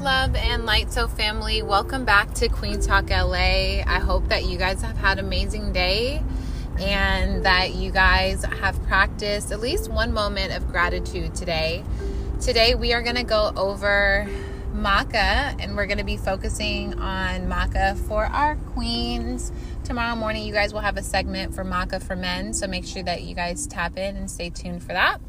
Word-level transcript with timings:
love, 0.00 0.34
and 0.34 0.64
light. 0.64 0.90
So, 0.90 1.06
family, 1.06 1.60
welcome 1.60 2.06
back 2.06 2.32
to 2.34 2.48
Queen 2.48 2.80
Talk 2.80 3.10
LA. 3.10 3.82
I 3.86 4.00
hope 4.02 4.30
that 4.30 4.46
you 4.46 4.56
guys 4.56 4.80
have 4.80 4.96
had 4.96 5.18
an 5.18 5.26
amazing 5.26 5.74
day 5.74 6.22
and 6.78 7.44
that 7.44 7.74
you 7.74 7.90
guys 7.90 8.42
have 8.44 8.82
practiced 8.84 9.52
at 9.52 9.60
least 9.60 9.90
one 9.90 10.14
moment 10.14 10.54
of 10.54 10.66
gratitude 10.68 11.34
today. 11.34 11.84
Today, 12.40 12.74
we 12.74 12.94
are 12.94 13.02
going 13.02 13.16
to 13.16 13.24
go 13.24 13.52
over 13.56 14.26
maca 14.72 15.54
and 15.62 15.76
we're 15.76 15.86
going 15.86 15.98
to 15.98 16.04
be 16.04 16.16
focusing 16.16 16.98
on 16.98 17.42
maca 17.42 17.94
for 18.08 18.24
our 18.24 18.56
queens. 18.56 19.52
Tomorrow 19.84 20.16
morning, 20.16 20.46
you 20.46 20.54
guys 20.54 20.72
will 20.72 20.80
have 20.80 20.96
a 20.96 21.02
segment 21.02 21.54
for 21.54 21.62
maca 21.62 22.02
for 22.02 22.16
men, 22.16 22.54
so 22.54 22.66
make 22.66 22.86
sure 22.86 23.02
that 23.02 23.22
you 23.24 23.34
guys 23.34 23.66
tap 23.66 23.98
in 23.98 24.16
and 24.16 24.30
stay 24.30 24.48
tuned 24.48 24.82
for 24.82 24.94
that. 24.94 25.20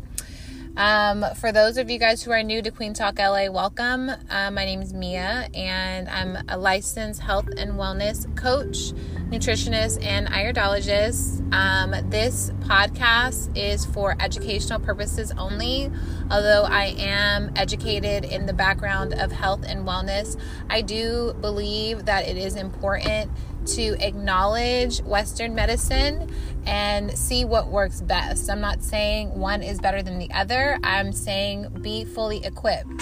Um, 0.77 1.25
for 1.35 1.51
those 1.51 1.77
of 1.77 1.89
you 1.89 1.99
guys 1.99 2.23
who 2.23 2.31
are 2.31 2.41
new 2.43 2.61
to 2.61 2.71
Queen 2.71 2.93
Talk 2.93 3.19
LA, 3.19 3.49
welcome. 3.49 4.09
Uh, 4.29 4.51
my 4.51 4.63
name 4.63 4.81
is 4.81 4.93
Mia, 4.93 5.49
and 5.53 6.07
I'm 6.07 6.37
a 6.47 6.57
licensed 6.57 7.19
health 7.19 7.49
and 7.57 7.73
wellness 7.73 8.25
coach, 8.37 8.93
nutritionist, 9.29 10.01
and 10.03 10.27
iridologist. 10.27 11.41
Um, 11.53 12.09
this 12.09 12.51
podcast 12.61 13.55
is 13.57 13.85
for 13.85 14.15
educational 14.21 14.79
purposes 14.79 15.33
only. 15.37 15.91
Although 16.31 16.63
I 16.63 16.95
am 16.97 17.51
educated 17.57 18.23
in 18.23 18.45
the 18.45 18.53
background 18.53 19.13
of 19.13 19.33
health 19.33 19.65
and 19.67 19.85
wellness, 19.85 20.39
I 20.69 20.81
do 20.83 21.35
believe 21.41 22.05
that 22.05 22.29
it 22.29 22.37
is 22.37 22.55
important 22.55 23.29
to 23.67 23.95
acknowledge 23.99 25.01
Western 25.01 25.55
medicine 25.55 26.29
and 26.65 27.17
see 27.17 27.45
what 27.45 27.67
works 27.67 28.01
best. 28.01 28.49
I'm 28.49 28.61
not 28.61 28.83
saying 28.83 29.37
one 29.37 29.63
is 29.63 29.79
better 29.79 30.01
than 30.01 30.19
the 30.19 30.31
other, 30.31 30.77
I'm 30.83 31.11
saying 31.11 31.67
be 31.81 32.05
fully 32.05 32.45
equipped. 32.45 33.01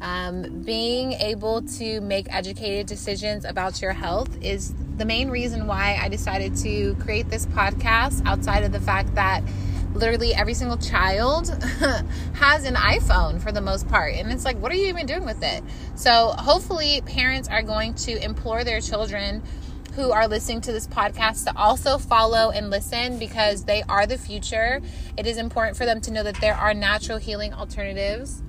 Um, 0.00 0.62
being 0.62 1.12
able 1.12 1.62
to 1.62 2.00
make 2.02 2.26
educated 2.28 2.86
decisions 2.86 3.46
about 3.46 3.80
your 3.80 3.92
health 3.92 4.28
is 4.42 4.74
the 4.98 5.04
main 5.06 5.30
reason 5.30 5.66
why 5.66 5.98
I 6.00 6.08
decided 6.08 6.56
to 6.56 6.94
create 6.96 7.30
this 7.30 7.46
podcast, 7.46 8.24
outside 8.26 8.64
of 8.64 8.72
the 8.72 8.80
fact 8.80 9.14
that 9.14 9.42
literally 9.94 10.34
every 10.34 10.54
single 10.54 10.76
child 10.76 11.48
has 12.34 12.64
an 12.64 12.74
iPhone 12.74 13.40
for 13.40 13.52
the 13.52 13.60
most 13.60 13.88
part. 13.88 14.14
And 14.14 14.30
it's 14.30 14.44
like, 14.44 14.58
what 14.58 14.72
are 14.72 14.76
you 14.76 14.88
even 14.88 15.06
doing 15.06 15.24
with 15.24 15.42
it? 15.42 15.62
So, 15.94 16.34
hopefully, 16.36 17.00
parents 17.06 17.48
are 17.48 17.62
going 17.62 17.94
to 17.94 18.22
implore 18.22 18.64
their 18.64 18.80
children 18.80 19.42
who 19.94 20.10
are 20.10 20.26
listening 20.26 20.60
to 20.62 20.72
this 20.72 20.86
podcast 20.88 21.44
to 21.44 21.56
also 21.56 21.98
follow 21.98 22.50
and 22.50 22.68
listen 22.70 23.18
because 23.18 23.64
they 23.64 23.82
are 23.88 24.06
the 24.06 24.18
future. 24.18 24.80
It 25.16 25.26
is 25.26 25.36
important 25.36 25.76
for 25.76 25.84
them 25.84 26.00
to 26.02 26.10
know 26.10 26.22
that 26.22 26.40
there 26.40 26.54
are 26.54 26.74
natural 26.74 27.18
healing 27.18 27.54
alternatives 27.54 28.42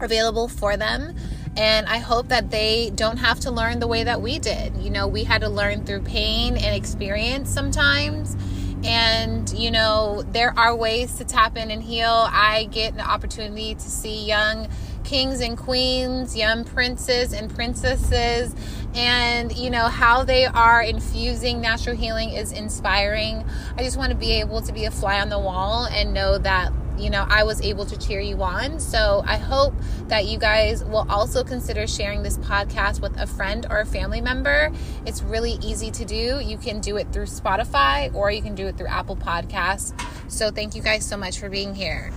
available 0.00 0.48
for 0.48 0.76
them. 0.76 1.16
And 1.56 1.86
I 1.86 1.98
hope 1.98 2.28
that 2.28 2.50
they 2.50 2.90
don't 2.94 3.16
have 3.16 3.40
to 3.40 3.50
learn 3.50 3.78
the 3.78 3.86
way 3.86 4.04
that 4.04 4.20
we 4.20 4.38
did. 4.38 4.76
You 4.76 4.90
know, 4.90 5.06
we 5.06 5.24
had 5.24 5.40
to 5.40 5.48
learn 5.48 5.84
through 5.84 6.02
pain 6.02 6.56
and 6.56 6.74
experience 6.74 7.48
sometimes. 7.48 8.36
And, 8.84 9.50
you 9.52 9.70
know, 9.70 10.22
there 10.32 10.56
are 10.58 10.76
ways 10.76 11.16
to 11.16 11.24
tap 11.24 11.56
in 11.56 11.70
and 11.70 11.82
heal. 11.82 12.28
I 12.30 12.68
get 12.70 12.92
an 12.92 13.00
opportunity 13.00 13.74
to 13.74 13.80
see 13.80 14.26
young 14.26 14.68
kings 15.02 15.40
and 15.40 15.56
queens, 15.56 16.36
young 16.36 16.64
princes 16.64 17.32
and 17.32 17.52
princesses, 17.54 18.54
and 18.96 19.56
you 19.56 19.70
know 19.70 19.84
how 19.88 20.24
they 20.24 20.46
are 20.46 20.82
infusing 20.82 21.60
natural 21.60 21.94
healing 21.94 22.30
is 22.30 22.50
inspiring. 22.50 23.44
I 23.76 23.82
just 23.82 23.96
want 23.96 24.10
to 24.10 24.16
be 24.16 24.32
able 24.40 24.62
to 24.62 24.72
be 24.72 24.86
a 24.86 24.90
fly 24.90 25.20
on 25.20 25.28
the 25.28 25.38
wall 25.38 25.86
and 25.86 26.14
know 26.14 26.38
that 26.38 26.72
you 26.98 27.10
know, 27.10 27.26
I 27.28 27.44
was 27.44 27.60
able 27.60 27.84
to 27.86 27.98
cheer 27.98 28.20
you 28.20 28.42
on. 28.42 28.80
So 28.80 29.22
I 29.26 29.36
hope 29.36 29.74
that 30.08 30.26
you 30.26 30.38
guys 30.38 30.82
will 30.84 31.06
also 31.10 31.44
consider 31.44 31.86
sharing 31.86 32.22
this 32.22 32.38
podcast 32.38 33.00
with 33.00 33.18
a 33.20 33.26
friend 33.26 33.66
or 33.68 33.80
a 33.80 33.86
family 33.86 34.20
member. 34.20 34.72
It's 35.04 35.22
really 35.22 35.58
easy 35.62 35.90
to 35.90 36.04
do. 36.04 36.40
You 36.42 36.56
can 36.56 36.80
do 36.80 36.96
it 36.96 37.12
through 37.12 37.26
Spotify 37.26 38.14
or 38.14 38.30
you 38.30 38.42
can 38.42 38.54
do 38.54 38.66
it 38.66 38.78
through 38.78 38.88
Apple 38.88 39.16
Podcasts. 39.16 39.92
So 40.30 40.50
thank 40.50 40.74
you 40.74 40.82
guys 40.82 41.04
so 41.04 41.16
much 41.16 41.38
for 41.38 41.48
being 41.48 41.74
here. 41.74 42.12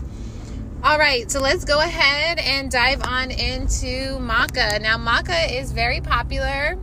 All 0.82 0.98
right, 0.98 1.30
so 1.30 1.42
let's 1.42 1.66
go 1.66 1.82
ahead 1.82 2.40
and 2.40 2.72
dive 2.72 3.04
on 3.04 3.32
into 3.32 4.18
maca. 4.18 4.82
Now, 4.82 4.98
maca 4.98 5.52
is 5.52 5.74
very 5.74 6.00
popular. 6.00 6.78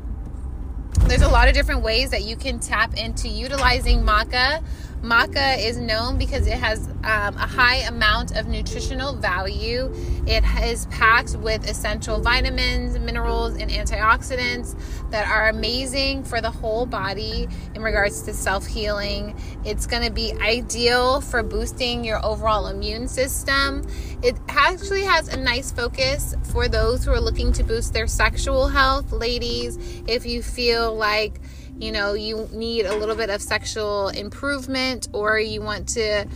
There's 1.06 1.22
a 1.22 1.28
lot 1.30 1.48
of 1.48 1.54
different 1.54 1.80
ways 1.80 2.10
that 2.10 2.22
you 2.22 2.36
can 2.36 2.60
tap 2.60 2.94
into 2.98 3.26
utilizing 3.26 4.02
maca. 4.02 4.62
Maca 5.02 5.64
is 5.64 5.76
known 5.76 6.18
because 6.18 6.46
it 6.46 6.54
has 6.54 6.88
um, 6.88 7.36
a 7.36 7.46
high 7.46 7.76
amount 7.86 8.36
of 8.36 8.46
nutritional 8.46 9.14
value. 9.14 9.92
It 10.26 10.42
is 10.64 10.86
packed 10.86 11.36
with 11.36 11.68
essential 11.68 12.20
vitamins, 12.20 12.98
minerals, 12.98 13.56
and 13.56 13.70
antioxidants 13.70 14.74
that 15.10 15.28
are 15.28 15.48
amazing 15.48 16.24
for 16.24 16.40
the 16.40 16.50
whole 16.50 16.86
body 16.86 17.46
in 17.74 17.82
regards 17.82 18.22
to 18.22 18.32
self 18.32 18.66
healing. 18.66 19.38
It's 19.64 19.86
going 19.86 20.02
to 20.02 20.12
be 20.12 20.32
ideal 20.40 21.20
for 21.20 21.42
boosting 21.42 22.04
your 22.04 22.24
overall 22.24 22.66
immune 22.66 23.06
system. 23.06 23.86
It 24.22 24.36
actually 24.48 25.04
has 25.04 25.28
a 25.28 25.36
nice 25.36 25.70
focus 25.70 26.34
for 26.42 26.68
those 26.68 27.04
who 27.04 27.12
are 27.12 27.20
looking 27.20 27.52
to 27.52 27.62
boost 27.62 27.92
their 27.92 28.06
sexual 28.06 28.68
health. 28.68 29.12
Ladies, 29.12 29.78
if 30.08 30.26
you 30.26 30.42
feel 30.42 30.94
like 30.94 31.40
you 31.78 31.92
know 31.92 32.14
you 32.14 32.48
need 32.52 32.86
a 32.86 32.96
little 32.96 33.16
bit 33.16 33.30
of 33.30 33.40
sexual 33.42 34.08
improvement 34.08 35.08
or 35.12 35.38
you 35.38 35.60
want 35.60 35.88
to 35.88 36.26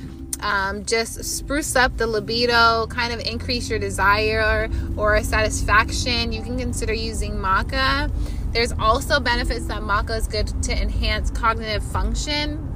um, 0.43 0.85
just 0.85 1.23
spruce 1.25 1.77
up 1.77 1.97
the 1.97 2.07
libido, 2.07 2.87
kind 2.87 3.13
of 3.13 3.21
increase 3.21 3.69
your 3.69 3.79
desire 3.79 4.69
or 4.97 5.23
satisfaction, 5.23 6.33
you 6.33 6.43
can 6.43 6.59
consider 6.59 6.93
using 6.93 7.35
maca. 7.35 8.11
There's 8.53 8.73
also 8.73 9.21
benefits 9.21 9.67
that 9.67 9.83
maca 9.83 10.17
is 10.17 10.27
good 10.27 10.49
to 10.65 10.73
enhance 10.73 11.31
cognitive 11.31 11.85
function. 11.85 12.67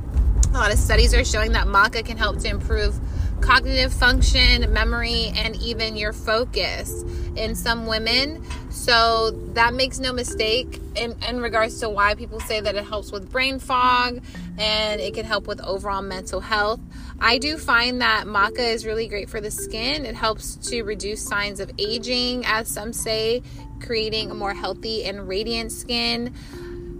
A 0.50 0.58
lot 0.58 0.72
of 0.72 0.78
studies 0.78 1.14
are 1.14 1.24
showing 1.24 1.52
that 1.52 1.66
maca 1.66 2.04
can 2.04 2.16
help 2.16 2.38
to 2.40 2.48
improve 2.48 2.98
cognitive 3.40 3.92
function, 3.92 4.72
memory, 4.72 5.32
and 5.34 5.56
even 5.56 5.96
your 5.96 6.12
focus 6.12 7.02
in 7.36 7.54
some 7.54 7.86
women. 7.86 8.44
So 8.74 9.30
that 9.54 9.72
makes 9.72 10.00
no 10.00 10.12
mistake 10.12 10.80
in, 10.96 11.14
in 11.28 11.40
regards 11.40 11.78
to 11.78 11.88
why 11.88 12.16
people 12.16 12.40
say 12.40 12.60
that 12.60 12.74
it 12.74 12.84
helps 12.84 13.12
with 13.12 13.30
brain 13.30 13.60
fog 13.60 14.20
and 14.58 15.00
it 15.00 15.14
can 15.14 15.24
help 15.24 15.46
with 15.46 15.60
overall 15.60 16.02
mental 16.02 16.40
health. 16.40 16.80
I 17.20 17.38
do 17.38 17.56
find 17.56 18.00
that 18.02 18.24
maca 18.26 18.58
is 18.58 18.84
really 18.84 19.06
great 19.06 19.30
for 19.30 19.40
the 19.40 19.50
skin. 19.50 20.04
It 20.04 20.16
helps 20.16 20.56
to 20.70 20.82
reduce 20.82 21.22
signs 21.22 21.60
of 21.60 21.70
aging, 21.78 22.44
as 22.46 22.66
some 22.66 22.92
say, 22.92 23.42
creating 23.80 24.32
a 24.32 24.34
more 24.34 24.54
healthy 24.54 25.04
and 25.04 25.28
radiant 25.28 25.70
skin. 25.70 26.34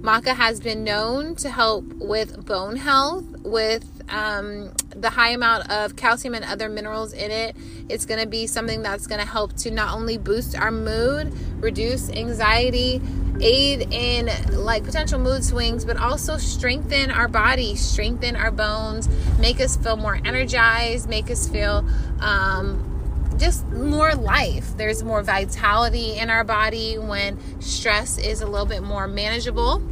Maca 0.05 0.37
has 0.37 0.61
been 0.61 0.85
known 0.85 1.35
to 1.37 1.49
help 1.49 1.87
with 1.95 2.45
bone 2.45 2.77
health, 2.77 3.25
with 3.39 4.03
um, 4.11 4.71
the 4.91 5.09
high 5.09 5.31
amount 5.31 5.71
of 5.71 5.97
calcium 5.97 6.35
and 6.35 6.45
other 6.45 6.69
minerals 6.69 7.15
in 7.15 7.31
it. 7.31 7.57
It's 7.89 8.05
going 8.05 8.21
to 8.21 8.27
be 8.27 8.47
something 8.47 8.83
that's 8.83 9.07
going 9.07 9.23
to 9.23 9.27
help 9.27 9.55
to 9.61 9.71
not 9.71 9.95
only 9.95 10.19
boost 10.19 10.59
our 10.59 10.71
mood, 10.71 11.33
reduce 11.63 12.11
anxiety, 12.11 13.01
aid 13.41 13.89
in 13.95 14.29
like 14.51 14.85
potential 14.85 15.19
mood 15.19 15.43
swings, 15.43 15.87
but 15.87 15.97
also 15.97 16.37
strengthen 16.37 17.11
our 17.11 17.27
body, 17.27 17.75
strengthen 17.75 18.37
our 18.37 18.51
bones, 18.51 19.09
make 19.39 19.59
us 19.59 19.79
feel 19.79 19.97
more 19.97 20.21
energized, 20.23 21.09
make 21.09 21.31
us 21.31 21.49
feel 21.49 21.83
um, 22.21 23.35
just 23.39 23.67
more 23.69 24.15
life. 24.15 24.77
There's 24.77 25.03
more 25.03 25.23
vitality 25.23 26.19
in 26.19 26.29
our 26.29 26.45
body 26.45 26.99
when 26.99 27.39
stress 27.63 28.19
is 28.19 28.43
a 28.43 28.47
little 28.47 28.67
bit 28.67 28.83
more 28.83 29.09
manageable. 29.09 29.83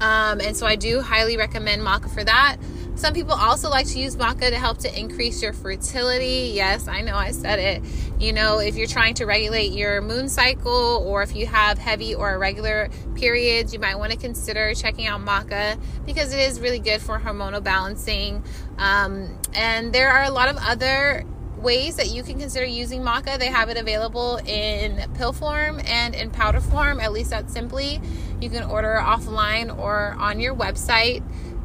Um, 0.00 0.40
and 0.40 0.56
so 0.56 0.66
I 0.66 0.76
do 0.76 1.00
highly 1.00 1.36
recommend 1.36 1.82
maca 1.82 2.12
for 2.12 2.24
that. 2.24 2.58
Some 2.98 3.14
people 3.14 3.34
also 3.34 3.70
like 3.70 3.86
to 3.88 4.00
use 4.00 4.16
maca 4.16 4.50
to 4.50 4.58
help 4.58 4.78
to 4.78 4.98
increase 4.98 5.40
your 5.40 5.52
fertility. 5.52 6.50
Yes, 6.54 6.88
I 6.88 7.00
know 7.00 7.14
I 7.14 7.30
said 7.30 7.60
it. 7.60 7.82
You 8.18 8.32
know, 8.32 8.58
if 8.58 8.74
you're 8.74 8.88
trying 8.88 9.14
to 9.14 9.24
regulate 9.24 9.70
your 9.70 10.00
moon 10.00 10.28
cycle 10.28 11.04
or 11.06 11.22
if 11.22 11.36
you 11.36 11.46
have 11.46 11.78
heavy 11.78 12.16
or 12.16 12.34
irregular 12.34 12.90
periods, 13.14 13.72
you 13.72 13.78
might 13.78 13.96
want 13.96 14.10
to 14.10 14.18
consider 14.18 14.74
checking 14.74 15.06
out 15.06 15.20
maca 15.20 15.80
because 16.06 16.32
it 16.32 16.40
is 16.40 16.58
really 16.58 16.80
good 16.80 17.00
for 17.00 17.20
hormonal 17.20 17.62
balancing. 17.62 18.42
Um, 18.78 19.38
and 19.54 19.92
there 19.92 20.10
are 20.10 20.24
a 20.24 20.30
lot 20.30 20.48
of 20.48 20.56
other 20.56 21.24
ways 21.60 21.96
that 21.96 22.08
you 22.08 22.22
can 22.22 22.38
consider 22.38 22.66
using 22.66 23.02
maca. 23.02 23.38
They 23.38 23.46
have 23.46 23.68
it 23.68 23.76
available 23.76 24.40
in 24.46 25.10
pill 25.14 25.32
form 25.32 25.80
and 25.84 26.14
in 26.14 26.30
powder 26.30 26.60
form, 26.60 27.00
at 27.00 27.12
least 27.12 27.30
that's 27.30 27.52
simply. 27.52 28.00
You 28.40 28.50
can 28.50 28.64
order 28.64 29.00
offline 29.02 29.76
or 29.76 30.16
on 30.18 30.40
your 30.40 30.54
website 30.54 31.22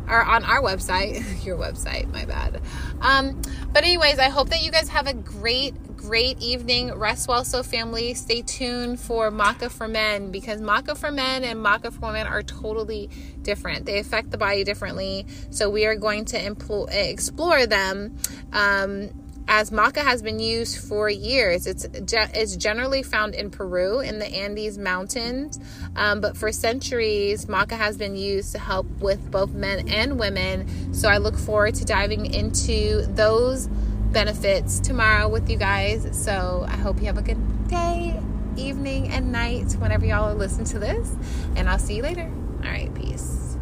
or 0.09 0.23
on 0.23 0.43
our 0.43 0.61
website, 0.61 1.45
your 1.45 1.57
website, 1.57 2.11
my 2.11 2.25
bad. 2.25 2.61
Um, 3.01 3.41
but, 3.71 3.83
anyways, 3.83 4.19
I 4.19 4.29
hope 4.29 4.49
that 4.49 4.63
you 4.63 4.71
guys 4.71 4.89
have 4.89 5.07
a 5.07 5.13
great, 5.13 5.95
great 5.95 6.41
evening. 6.41 6.93
Rest 6.93 7.27
well, 7.27 7.43
so 7.43 7.63
family. 7.63 8.13
Stay 8.13 8.41
tuned 8.41 8.99
for 8.99 9.31
Maca 9.31 9.71
for 9.71 9.87
Men 9.87 10.31
because 10.31 10.61
Maca 10.61 10.97
for 10.97 11.11
Men 11.11 11.43
and 11.43 11.59
Maca 11.59 11.91
for 11.91 12.01
Women 12.01 12.27
are 12.27 12.43
totally 12.43 13.09
different. 13.41 13.85
They 13.85 13.99
affect 13.99 14.31
the 14.31 14.37
body 14.37 14.63
differently. 14.63 15.25
So, 15.49 15.69
we 15.69 15.85
are 15.85 15.95
going 15.95 16.25
to 16.25 16.37
impl- 16.39 16.91
explore 16.91 17.65
them. 17.65 18.17
Um, 18.51 19.09
as 19.47 19.71
maca 19.71 19.97
has 19.97 20.21
been 20.21 20.39
used 20.39 20.87
for 20.87 21.09
years. 21.09 21.67
It's 21.67 21.85
it's 21.85 22.55
generally 22.55 23.03
found 23.03 23.35
in 23.35 23.49
Peru 23.49 23.99
in 23.99 24.19
the 24.19 24.27
Andes 24.27 24.77
Mountains, 24.77 25.59
um, 25.95 26.21
but 26.21 26.37
for 26.37 26.51
centuries, 26.51 27.45
maca 27.45 27.77
has 27.77 27.97
been 27.97 28.15
used 28.15 28.51
to 28.53 28.59
help 28.59 28.87
with 28.99 29.31
both 29.31 29.51
men 29.51 29.89
and 29.89 30.19
women. 30.19 30.93
So 30.93 31.09
I 31.09 31.17
look 31.17 31.37
forward 31.37 31.75
to 31.75 31.85
diving 31.85 32.33
into 32.33 33.05
those 33.07 33.67
benefits 33.67 34.79
tomorrow 34.79 35.27
with 35.27 35.49
you 35.49 35.57
guys. 35.57 36.07
So 36.11 36.65
I 36.67 36.75
hope 36.77 36.99
you 36.99 37.07
have 37.07 37.17
a 37.17 37.23
good 37.23 37.67
day, 37.67 38.19
evening, 38.55 39.09
and 39.09 39.31
night 39.31 39.73
whenever 39.73 40.05
y'all 40.05 40.29
are 40.29 40.35
listening 40.35 40.67
to 40.67 40.79
this, 40.79 41.15
and 41.55 41.67
I'll 41.67 41.79
see 41.79 41.95
you 41.95 42.03
later. 42.03 42.31
All 42.63 42.69
right, 42.69 42.93
peace. 42.93 43.57